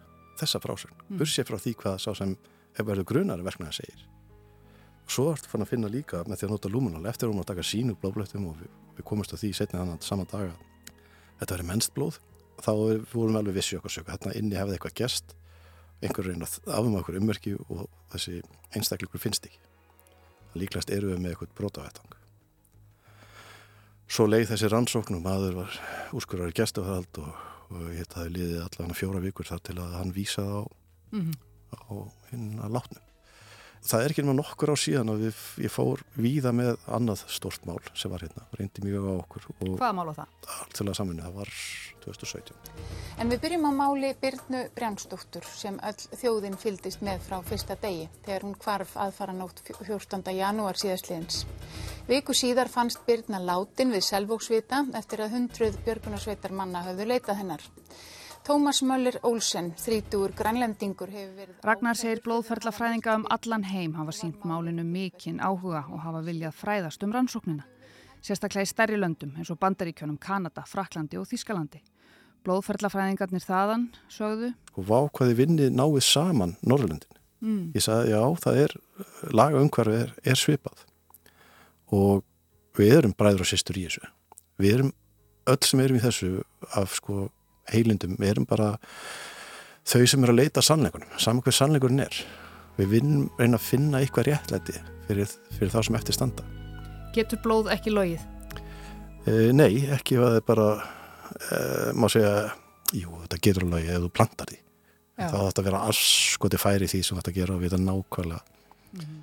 þessa 0.40 0.60
frásögn, 0.62 0.96
mm. 0.96 1.18
bursið 1.20 1.50
frá 1.50 1.58
því 1.60 1.74
hvað 1.82 1.98
sá 2.00 2.10
sem 2.16 2.36
ef 2.70 2.86
verður 2.86 3.08
grunar 3.10 3.42
verknar 3.44 3.74
segir. 3.76 4.06
Svo 5.10 5.32
ertu 5.34 5.50
fann 5.50 5.64
að 5.64 5.72
finna 5.72 5.90
líka 5.90 6.22
með 6.26 6.40
því 6.40 6.46
að 6.46 6.54
nota 6.54 6.70
lúmunal 6.70 7.10
eftir 7.10 7.28
að 7.28 7.34
hún 7.34 7.42
að 7.42 7.50
taka 7.50 7.66
sínu 7.66 7.96
blóðblöttum 8.00 8.46
og 8.52 8.62
við, 9.00 9.06
komumst 9.08 9.34
á 9.34 9.40
því 9.40 9.52
setnið 9.56 9.82
annan 9.82 10.04
saman 10.04 10.30
daga 10.30 10.54
þetta 11.40 11.56
verið 11.56 11.70
mennst 11.72 11.94
blóð. 11.96 12.20
Þá 12.60 12.70
vorum 12.76 13.34
við 13.34 13.40
alveg 13.40 13.56
vissi 13.56 13.80
okkur 13.80 13.96
söku 13.96 14.12
hérna 14.12 14.36
inni 14.36 14.58
hefði 14.60 14.76
eitthvað 14.76 14.98
gest 15.00 15.34
einhver 16.04 16.28
reynað 16.28 16.60
afum 16.68 17.00
okkur 17.00 17.18
umverki 17.20 17.56
og 17.68 17.88
þessi 18.12 18.40
einstakleikur 18.76 19.20
finnst 19.20 19.48
ekki. 19.48 19.60
Líklegast 20.54 20.92
eru 20.92 21.14
við 21.14 21.22
með 21.24 21.34
eitthvað 21.34 21.56
brótavættang 21.56 22.20
svo 24.10 24.26
leið 24.26 24.48
þessi 24.50 24.70
rannsóknum 24.70 25.28
aður 25.30 25.60
var 25.60 25.76
úrskurðar 26.18 26.54
gestafhald 26.56 27.20
og, 27.22 27.30
og 27.70 27.84
ég 27.94 28.02
þetta 28.02 28.24
hefði 28.24 28.34
liðið 28.36 28.64
allavega 28.64 28.98
fjóra 28.98 29.22
vikur 29.22 29.50
þar 29.50 29.62
til 29.68 29.76
að 29.78 29.94
hann 29.98 30.12
vísaði 30.16 30.56
á, 30.58 30.62
mm 31.14 31.20
-hmm. 31.20 31.36
á 31.78 31.94
hinn 32.32 32.48
að 32.58 32.74
látnum 32.76 33.09
það 33.80 34.02
er 34.04 34.12
ekki 34.12 34.22
náttúrulega 34.24 34.40
nokkur 34.40 34.72
á 34.72 34.76
síðan 34.76 35.12
að 35.12 35.22
við, 35.24 35.38
ég 35.64 35.72
fór 35.72 36.02
víða 36.20 36.52
með 36.56 36.74
annað 36.92 37.22
stort 37.32 37.64
mál 37.68 37.78
sem 37.96 38.12
var 38.12 38.24
hérna, 38.24 38.44
reyndi 38.58 38.84
mjög 38.84 39.06
á 39.08 39.12
okkur 39.14 39.46
Hvaða 39.60 39.94
mál 39.96 40.10
á 40.12 40.14
það? 40.18 40.34
Alltaf 40.56 40.98
saminu, 40.98 41.24
það 41.24 41.38
var 41.40 41.54
2017 42.04 42.54
En 43.20 43.32
við 43.32 43.42
byrjum 43.44 43.66
á 43.68 43.72
máli 43.80 44.12
Byrnu 44.20 44.62
Brjánsdóttur 44.76 45.48
sem 45.48 45.80
öll 45.88 46.20
þjóðin 46.20 46.60
fyldist 46.60 47.04
með 47.04 47.24
frá 47.24 47.38
fyrsta 47.46 47.76
degi 47.80 48.06
þegar 48.26 48.46
hún 48.46 48.56
kvarf 48.60 48.94
aðfara 49.00 49.36
nótt 49.36 49.64
14. 49.64 50.22
janúar 50.36 50.80
síðastliðins 50.80 51.44
Viku 52.08 52.36
síðar 52.36 52.72
fannst 52.72 53.04
Byrna 53.08 53.40
látin 53.40 53.92
við 53.94 54.06
selvóksvita 54.08 54.84
eftir 55.00 55.24
að 55.24 55.36
hundruð 55.38 55.80
björgunarsveitar 55.86 56.56
manna 56.56 56.84
höfðu 56.88 57.08
leitað 57.12 57.42
hennar 57.42 57.68
Tómas 58.40 58.80
Möller 58.80 59.18
Olsen, 59.22 59.74
þrítugur 59.76 60.32
grænlendingur 60.32 61.10
hefur 61.12 61.34
verið... 61.36 61.56
Ragnar 61.66 61.96
segir 61.98 62.22
blóðferðlafræðinga 62.24 63.16
um 63.18 63.24
allan 63.34 63.66
heim 63.68 63.92
hafa 63.98 64.14
sínt 64.16 64.46
málinu 64.48 64.80
mikinn 64.86 65.42
áhuga 65.44 65.82
og 65.92 66.00
hafa 66.00 66.22
viljað 66.24 66.54
fræðast 66.56 67.04
um 67.04 67.12
rannsóknina. 67.12 67.66
Sérstaklega 68.24 68.64
í 68.64 68.70
stærri 68.70 68.96
löndum 68.96 69.34
eins 69.36 69.50
og 69.52 69.58
Bandaríkjónum, 69.60 70.16
Kanada, 70.20 70.64
Fraklandi 70.66 71.20
og 71.20 71.28
Þískalandi. 71.28 71.82
Blóðferðlafræðingarnir 72.48 73.44
þaðan, 73.44 73.84
sögðu. 74.08 74.54
Og 74.72 74.86
vákvæði 74.88 75.36
vinni 75.36 75.66
náið 75.74 75.98
saman 76.06 76.54
Norrlundin. 76.64 77.18
Mm. 77.44 77.74
Ég 77.76 77.84
sagði, 77.84 78.14
já, 78.14 78.22
það 78.40 78.62
er, 78.62 78.76
laga 79.36 79.60
umhverfið 79.60 79.98
er, 80.06 80.14
er 80.32 80.40
svipað. 80.40 80.86
Og 81.92 82.24
við 82.80 82.96
erum 83.02 83.12
bræður 83.20 83.44
og 83.44 83.52
sýstur 83.52 83.76
í 83.76 83.84
þessu. 83.84 84.08
Við 84.60 84.78
erum, 84.78 84.90
öll 85.44 85.60
sem 85.68 85.84
erum 85.84 86.00
í 86.00 86.02
þessu 86.06 86.32
af 86.80 86.96
sko 86.96 87.28
heilindum, 87.72 88.16
við 88.20 88.34
erum 88.34 88.46
bara 88.50 88.72
þau 89.86 90.06
sem 90.06 90.24
er 90.24 90.32
að 90.32 90.40
leita 90.42 90.64
sannleikunum, 90.64 91.10
saman 91.18 91.42
hvað 91.44 91.58
sannleikurinn 91.58 92.04
er. 92.04 92.22
Við 92.78 92.94
vinnum 92.94 93.28
reyna 93.38 93.58
að 93.58 93.66
finna 93.66 94.00
eitthvað 94.00 94.30
réttlæti 94.30 94.76
fyrir, 95.08 95.32
fyrir 95.56 95.72
þá 95.72 95.80
sem 95.86 95.98
eftir 95.98 96.16
standa. 96.16 96.46
Getur 97.14 97.42
blóð 97.44 97.70
ekki 97.74 97.92
logið? 97.92 98.22
E, 99.26 99.50
nei, 99.56 99.82
ekki 99.92 100.16
að 100.16 100.26
það 100.26 100.38
er 100.38 100.44
bara, 100.46 100.68
e, 101.36 101.62
má 101.98 102.06
segja, 102.12 102.34
jú, 102.96 103.16
þetta 103.24 103.40
getur 103.46 103.66
logið 103.68 103.96
ef 103.96 104.04
þú 104.06 104.12
plantar 104.16 104.52
því. 104.52 104.60
Já. 105.20 105.26
Það 105.26 105.48
átt 105.48 105.58
að 105.60 105.66
vera 105.68 105.82
askoti 105.90 106.60
færi 106.60 106.88
því 106.88 107.02
sem 107.04 107.18
þetta 107.18 107.36
gera 107.36 107.56
og 107.56 107.60
við 107.60 107.74
þetta 107.74 107.84
nákvæmlega. 107.84 108.40
Mm 108.90 109.00
-hmm. 109.00 109.18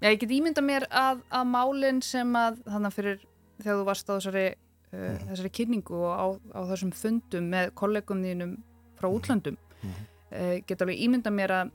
Já, 0.00 0.08
ég 0.08 0.20
get 0.22 0.30
ímynda 0.32 0.62
mér 0.64 0.86
að, 0.88 1.20
að 1.28 1.44
málinn 1.44 1.98
sem 2.02 2.36
að 2.36 2.62
þannig 2.64 2.94
fyrir 2.94 3.18
þegar 3.60 3.80
þú 3.80 3.84
varst 3.84 4.08
á 4.08 4.12
þessari, 4.16 4.44
mm. 4.92 5.28
þessari 5.30 5.52
kynningu 5.58 6.00
og 6.00 6.12
á, 6.14 6.26
á 6.56 6.60
þessum 6.72 6.92
fundum 6.96 7.50
með 7.52 7.72
kollegum 7.78 8.24
þínum 8.24 8.56
frá 8.98 9.08
útlandum 9.10 9.56
mm. 9.56 9.94
uh, 10.32 10.56
get 10.66 10.82
alveg 10.82 11.02
ímynda 11.06 11.32
mér 11.34 11.56
að, 11.56 11.72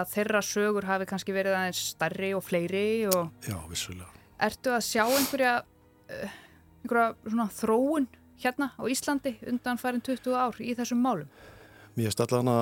að 0.00 0.12
þeirra 0.14 0.44
sögur 0.44 0.88
hafi 0.88 1.08
kannski 1.10 1.36
verið 1.36 1.58
aðeins 1.58 1.82
starri 1.94 2.32
og 2.36 2.44
fleiri 2.46 2.86
og 3.10 3.48
Já, 3.48 3.58
vissulega. 3.70 4.10
Ertu 4.48 4.70
að 4.74 4.84
sjá 4.86 5.04
einhverja, 5.06 5.54
uh, 6.14 6.38
einhverja 6.82 7.12
svona 7.26 7.48
þróun 7.58 8.08
hérna 8.38 8.70
á 8.78 8.82
Íslandi 8.86 9.34
undan 9.50 9.80
farin 9.80 10.04
20 10.04 10.36
ár 10.38 10.60
í 10.62 10.74
þessum 10.78 11.00
málum? 11.02 11.30
Mér 11.98 12.12
er 12.12 12.14
stallana 12.14 12.58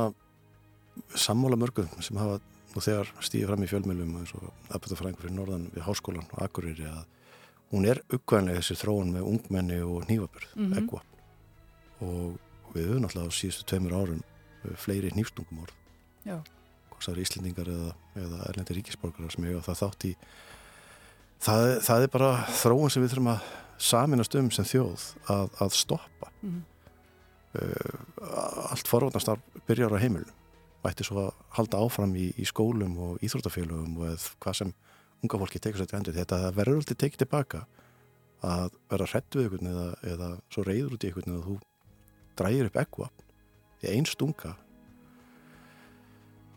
sammála 1.12 1.58
mörgum 1.60 1.88
sem 2.00 2.16
hafa 2.16 2.38
nú 2.72 2.82
þegar 2.84 3.10
stýði 3.24 3.48
fram 3.50 3.64
í 3.64 3.68
fjölmjölum 3.70 4.16
eins 4.20 4.32
og 4.36 4.48
aðbætafræðingur 4.70 5.26
fyrir 5.26 5.36
norðan 5.36 5.68
við 5.74 5.84
háskólan 5.86 6.28
og 6.30 6.42
Akureyri 6.44 6.88
að 6.88 7.04
hún 7.72 7.86
er 7.86 8.02
uppkvæmlega 8.08 8.62
þessi 8.62 8.78
þróun 8.82 9.12
með 9.14 9.30
ungmenni 9.32 9.80
og 9.82 10.06
nývabörð, 10.10 10.50
mm 10.54 10.72
-hmm. 10.72 10.78
ekva 10.78 11.02
og 12.00 12.74
við 12.74 12.90
höfum 12.90 13.04
alltaf 13.08 13.26
á 13.26 13.38
síðustu 13.38 13.64
tveimur 13.64 13.96
árum 13.96 14.22
eh, 14.64 14.76
fleiri 14.76 15.10
nýfstungum 15.16 15.62
orð 15.64 15.74
hvort 16.96 17.04
það 17.04 17.16
er 17.16 17.22
Íslendingar 17.24 17.70
eða, 17.70 17.90
eða 18.16 18.38
erlendi 18.50 18.76
ríkisborgarar 18.78 19.34
sem 19.34 19.44
hefur 19.46 19.64
það 19.66 19.80
þátt 19.82 20.06
í. 20.08 20.12
Það, 21.46 21.66
það 21.84 22.06
er 22.06 22.12
bara 22.14 22.30
þróun 22.62 22.92
sem 22.92 23.04
við 23.04 23.12
þurfum 23.12 23.32
að 23.34 23.50
saminast 23.86 24.38
um 24.40 24.48
sem 24.54 24.68
þjóð 24.70 25.04
að, 25.32 25.52
að 25.60 25.76
stoppa. 25.76 26.30
Mm 26.40 26.54
-hmm. 26.54 26.64
uh, 27.60 28.70
allt 28.72 28.88
forvarnastar 28.88 29.42
byrjar 29.68 29.92
á 29.92 30.02
heimilum. 30.02 30.32
Ætti 30.86 31.04
svo 31.04 31.26
að 31.26 31.32
halda 31.58 31.82
áfram 31.82 32.14
í, 32.16 32.30
í 32.38 32.46
skólum 32.46 32.96
og 33.02 33.22
íþróttafélögum 33.26 33.98
og 33.98 34.12
eða 34.12 34.34
hvað 34.40 34.58
sem 34.60 34.74
unga 35.26 35.40
fólki 35.42 35.60
tekur 35.60 35.82
sér 35.82 35.90
til 35.90 35.98
endur 36.00 36.16
þetta 36.16 36.38
verður 36.54 36.80
alltaf 36.80 37.00
tekið 37.02 37.24
tilbaka 37.24 37.66
að 38.46 38.76
vera 38.90 39.08
hrætt 39.10 39.36
við 39.36 39.46
einhvern 39.46 39.70
eða, 39.72 39.86
eða 40.12 40.28
svo 40.52 40.64
reyður 40.66 40.94
út 40.96 41.04
í 41.04 41.10
einhvern 41.10 41.34
eða 41.34 41.46
þú 41.46 41.56
drægir 42.36 42.70
upp 42.70 42.78
ekva 42.82 43.08
í 43.82 43.90
einn 43.92 44.08
stunga. 44.08 44.54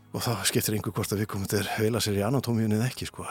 Og 0.10 0.24
þá 0.26 0.32
skiptir 0.50 0.76
einhver 0.76 0.96
hvort 0.96 1.14
að 1.14 1.24
við 1.24 1.32
komum 1.32 1.50
til 1.50 1.62
að 1.62 1.84
veila 1.84 2.02
sér 2.04 2.20
í 2.20 2.26
anatómíun 2.26 2.76
eða 2.78 2.90
ekki 2.90 3.10
sko. 3.10 3.28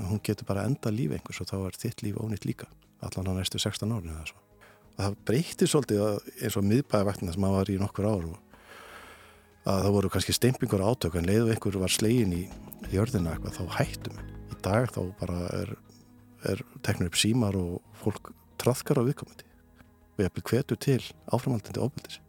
Hún 0.00 0.22
getur 0.24 0.48
bara 0.48 0.64
enda 0.68 0.92
líf 0.94 1.12
einhvers 1.16 1.42
og 1.42 1.50
þá 1.50 1.56
er 1.60 1.80
þitt 1.80 2.04
líf 2.06 2.20
ónýtt 2.22 2.46
líka 2.48 2.70
allan 3.04 3.32
á 3.32 3.38
næstu 3.40 3.60
16 3.60 3.90
árið 3.90 4.14
eða 4.14 4.28
svo. 4.30 4.40
Og 4.96 5.00
það 5.00 5.18
breytir 5.28 5.70
svolítið 5.70 6.02
eins 6.40 6.56
og 6.60 6.66
miðbæðavaktina 6.68 7.34
sem 7.34 7.44
maður 7.44 7.60
var 7.60 7.72
í 7.72 7.78
nokkur 7.80 8.08
ár 8.08 8.28
og 8.30 8.38
að 9.70 9.84
það 9.84 9.94
voru 9.96 10.10
kannski 10.12 10.36
steimpingur 10.36 10.84
átök 10.84 11.18
en 11.20 11.28
leiðu 11.28 11.52
einhver 11.52 11.80
var 11.82 11.92
slegin 11.92 12.36
í 12.36 12.44
jörðina 12.94 13.34
eitthvað 13.34 13.58
þá 13.58 13.74
hættum 13.76 14.22
í 14.50 14.60
dag 14.64 14.90
þá 14.94 15.00
bara 15.20 15.42
er, 15.56 15.74
er 16.50 16.64
teknur 16.86 17.10
upp 17.10 17.20
símar 17.20 17.58
og 17.58 17.78
fólk 18.02 18.32
trafkar 18.60 19.00
á 19.00 19.06
viðkomandi 19.08 19.46
og 19.46 20.24
ég 20.24 20.28
hef 20.30 20.50
hvetur 20.52 20.80
til 20.80 21.02
áframaldandi 21.32 21.84
ofbildis 21.84 22.20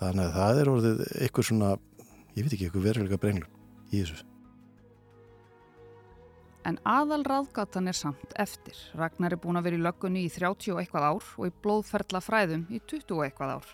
þannig 0.00 0.24
að 0.26 0.38
það 0.38 0.62
er 0.62 0.72
orðið 0.72 1.04
einhver 1.24 1.50
svona 1.50 1.74
ég 2.36 2.42
veit 2.44 2.56
ekki, 2.56 2.70
einhver 2.70 2.88
veruleika 2.88 3.20
brenglum 3.20 3.52
í 3.92 4.02
þessu 4.02 4.24
En 6.66 6.80
aðal 6.82 7.22
ráðgatan 7.22 7.86
er 7.86 7.94
samt 7.94 8.32
eftir. 8.42 8.74
Ragnar 8.98 9.36
er 9.36 9.38
búin 9.38 9.58
að 9.60 9.68
vera 9.68 9.78
í 9.78 9.82
löggunni 9.84 10.24
í 10.26 10.30
30 10.34 10.72
og 10.74 10.80
eitthvað 10.80 11.04
ár 11.12 11.26
og 11.38 11.44
í 11.46 11.52
blóðferðla 11.62 12.20
fræðum 12.26 12.64
í 12.74 12.80
20 12.90 13.14
og 13.14 13.22
eitthvað 13.22 13.52
ár. 13.54 13.68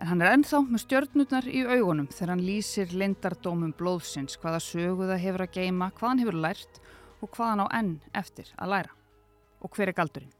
En 0.00 0.08
hann 0.08 0.24
er 0.24 0.32
ennþá 0.32 0.62
með 0.64 0.82
stjörnurnar 0.86 1.48
í 1.52 1.60
augunum 1.68 2.08
þegar 2.08 2.32
hann 2.32 2.46
lýsir 2.46 2.94
lindardómum 2.96 3.74
blóðsins, 3.76 4.38
hvaða 4.40 4.62
sögu 4.64 5.10
það 5.10 5.20
hefur 5.26 5.44
að 5.44 5.58
geima, 5.58 5.90
hvað 5.98 6.08
hann 6.08 6.22
hefur 6.24 6.38
lært 6.46 6.80
og 7.22 7.30
hvað 7.34 7.52
hann 7.52 7.64
á 7.64 7.68
enn 7.78 7.92
eftir 8.18 8.50
að 8.58 8.72
læra. 8.74 8.96
Og 9.62 9.76
hver 9.76 9.92
er 9.92 9.96
galdurinn? 9.96 10.32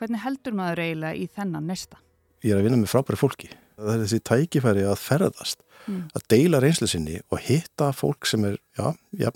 Hvernig 0.00 0.22
heldur 0.24 0.56
maður 0.56 0.82
eiginlega 0.86 1.18
í 1.20 1.28
þennan 1.30 1.68
nesta? 1.68 2.00
Ég 2.42 2.54
er 2.54 2.60
að 2.60 2.66
vinna 2.66 2.80
með 2.80 2.90
frábæri 2.90 3.20
fólki. 3.20 3.52
Það 3.76 3.92
er 3.92 4.02
þessi 4.02 4.22
tækifæri 4.28 4.82
að 4.86 4.98
ferðast, 5.00 5.62
mm. 5.86 6.00
að 6.16 6.24
deila 6.32 6.60
reynslu 6.62 6.88
sinni 6.90 7.20
og 7.32 7.40
hitta 7.44 7.90
fólk 7.96 8.26
sem 8.28 8.44
er, 8.48 8.58
já, 8.78 8.92
já, 9.18 9.30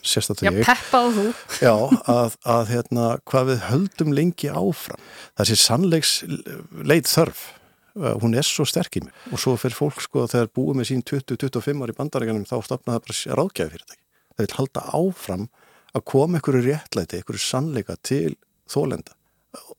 sérstaklega 0.00 0.56
ég. 0.56 0.64
Já, 0.64 0.70
peppað 0.70 1.10
þú. 1.18 1.26
Já, 1.62 1.74
að, 2.14 2.38
að 2.56 2.72
hérna, 2.72 3.10
hvað 3.28 3.52
við 3.52 3.62
höldum 3.68 4.16
lengi 4.16 4.50
áfram. 4.52 5.04
Sé 5.42 5.58
sannleiks 5.60 6.18
leit 6.86 7.10
þörf 7.10 7.46
hún 7.96 8.36
er 8.36 8.44
svo 8.44 8.66
sterk 8.68 8.98
í 8.98 9.04
mig 9.04 9.32
og 9.32 9.40
svo 9.40 9.54
fyrir 9.60 9.76
fólk 9.76 10.02
sko 10.04 10.26
þegar 10.28 10.50
búið 10.56 10.80
með 10.80 10.88
sín 10.90 11.04
20-25 11.06 11.84
ári 11.84 11.94
bandarækjanum 11.96 12.44
þá 12.48 12.56
stopnaði 12.66 12.98
það 12.98 13.06
bara 13.06 13.38
ráðgjafi 13.40 13.72
fyrirtæki 13.72 14.02
það 14.36 14.42
vil 14.42 14.56
halda 14.58 14.82
áfram 14.98 15.46
að 15.96 16.04
koma 16.12 16.38
einhverju 16.38 16.66
réttlæti, 16.66 17.20
einhverju 17.22 17.42
sannleika 17.42 17.96
til 18.04 18.36
þólenda 18.70 19.16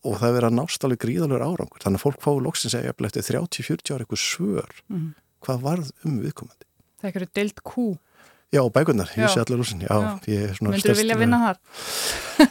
og 0.02 0.18
það 0.18 0.34
verið 0.34 0.48
að 0.48 0.56
nást 0.58 0.84
alveg 0.84 1.00
gríðalur 1.04 1.42
árangur. 1.44 1.78
Þannig 1.82 2.00
að 2.00 2.02
fólk 2.02 2.22
fái 2.24 2.42
loksins 2.42 2.74
að 2.74 2.88
ég 2.88 3.02
eftir 3.06 3.26
30-40 3.28 3.94
ári 3.94 4.04
eitthvað 4.06 4.22
svör 4.24 4.72
mm 4.90 5.08
hvað 5.44 5.64
varð 5.64 5.90
um 6.06 6.20
viðkomandi. 6.22 6.68
Það 6.98 7.08
er 7.08 7.10
eitthvað 7.12 7.34
deilt 7.38 7.64
kú. 7.66 7.86
Já, 8.48 8.62
bækunar, 8.72 9.10
ég 9.12 9.28
sé 9.28 9.42
allir 9.42 9.60
úrsin 9.60 9.82
Myndur 9.84 10.94
þú 10.94 10.94
vilja 10.96 11.18
vinna 11.20 11.38
þar? 11.42 11.58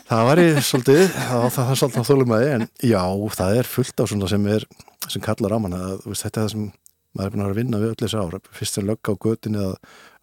það 0.05 0.27
var 0.27 0.41
ég 0.43 0.59
svolítið 0.69 0.99
það, 1.15 1.45
það 1.55 1.71
er 1.71 1.79
svolítið 1.81 1.97
á 2.05 2.09
þólum 2.09 2.33
aðeins 2.37 2.53
en 2.53 2.91
já, 2.91 3.01
það 3.39 3.61
er 3.61 3.69
fullt 3.71 3.97
á 3.97 4.05
svona 4.11 4.29
sem 4.29 4.45
er 4.53 4.67
sem 5.07 5.23
kallar 5.25 5.55
á 5.57 5.59
manna, 5.63 5.79
þetta 6.05 6.27
er 6.27 6.35
það 6.37 6.51
sem 6.53 6.67
maður 7.17 7.27
er 7.27 7.33
búin 7.33 7.45
að 7.47 7.57
vinna 7.57 7.81
við 7.81 7.93
öll 7.93 8.01
þessu 8.03 8.21
ára 8.21 8.39
fyrst 8.53 8.77
sem 8.77 8.85
lögg 8.85 9.09
á 9.09 9.13
götinu 9.17 9.63
að 9.65 9.75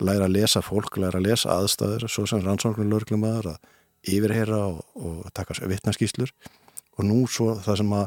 læra 0.07 0.29
að 0.29 0.35
lesa 0.37 0.63
fólk 0.63 0.99
læra 1.03 1.19
að 1.19 1.27
lesa 1.27 1.57
aðstæður, 1.59 2.07
svo 2.09 2.27
sem 2.31 2.43
rannsóknulörglum 2.45 3.27
aður 3.27 3.55
að 3.55 3.73
yfirhera 4.15 4.61
og, 4.69 4.83
og 4.95 5.31
taka 5.35 5.57
vittnaskýslur 5.67 6.31
og 6.95 7.07
nú 7.09 7.25
svo 7.31 7.55
það 7.65 7.81
sem 7.81 7.95
að 7.99 8.05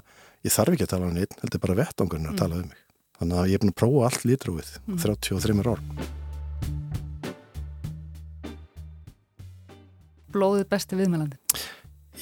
ég 0.48 0.53
þarf 0.53 0.75
ekki 0.75 0.86
að 0.88 0.94
tala 0.94 1.10
um 1.10 1.17
neitt, 1.17 1.34
heldur 1.41 1.63
bara 1.63 1.79
vettangurinn 1.82 2.29
að 2.29 2.36
mm. 2.36 2.39
tala 2.39 2.62
um 2.62 2.70
mig. 2.70 2.84
Þannig 3.17 3.41
að 3.41 3.50
ég 3.50 3.58
er 3.58 3.63
búin 3.63 3.74
að 3.74 3.79
prófa 3.82 4.06
allt 4.08 4.27
lítrúið 4.29 4.70
mm. 4.86 5.01
33 5.03 5.58
ár. 5.67 5.82
Blóðið 10.38 10.70
besti 10.70 11.00
viðmælandi. 11.00 11.39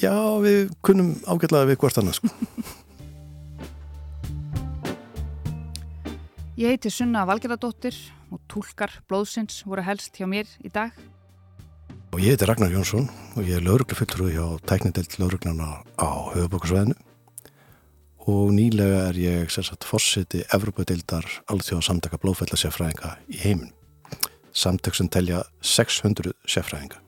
Já, 0.00 0.16
við 0.42 0.72
kunnum 0.84 1.14
ágætlaði 1.28 1.72
við 1.72 1.80
hvort 1.84 2.02
annars 2.02 2.20
Ég 6.56 6.70
heiti 6.72 6.88
Sunna 6.88 7.26
Valgerðardóttir 7.28 7.92
og 8.32 8.38
tólkar 8.48 8.88
blóðsins 9.04 9.58
voru 9.68 9.82
helst 9.84 10.14
hjá 10.16 10.24
mér 10.24 10.48
í 10.64 10.70
dag. 10.72 10.94
Og 12.16 12.22
ég 12.24 12.32
heiti 12.32 12.46
Ragnar 12.48 12.72
Jónsson 12.72 13.10
og 13.36 13.42
ég 13.44 13.58
er 13.58 13.66
lauruglufulltrúi 13.66 14.30
hjá 14.32 14.46
tæknindelt 14.64 15.18
laurugluna 15.20 15.82
á 16.00 16.08
höfubókarsvæðinu 16.32 16.96
og 18.32 18.54
nýlega 18.56 19.02
er 19.10 19.20
ég 19.20 19.52
sérsagt 19.52 19.84
fórsiti 19.84 20.46
Evropadeildar 20.48 21.28
allþjóða 21.52 21.84
samtaka 21.90 22.22
blóðfællasjafræðinga 22.24 23.12
í 23.28 23.42
heiminn. 23.42 23.76
Samtök 24.56 24.96
sem 24.96 25.12
telja 25.12 25.44
600 25.60 26.32
sjafræðinga. 26.48 27.04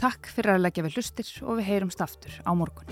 Takk 0.00 0.32
fyrir 0.32 0.56
að 0.56 0.64
leggja 0.64 0.88
við 0.88 0.96
hlustir 0.96 1.36
og 1.44 1.60
við 1.60 1.74
heyrumst 1.74 2.00
aftur 2.08 2.40
á 2.40 2.56
morgun. 2.56 2.88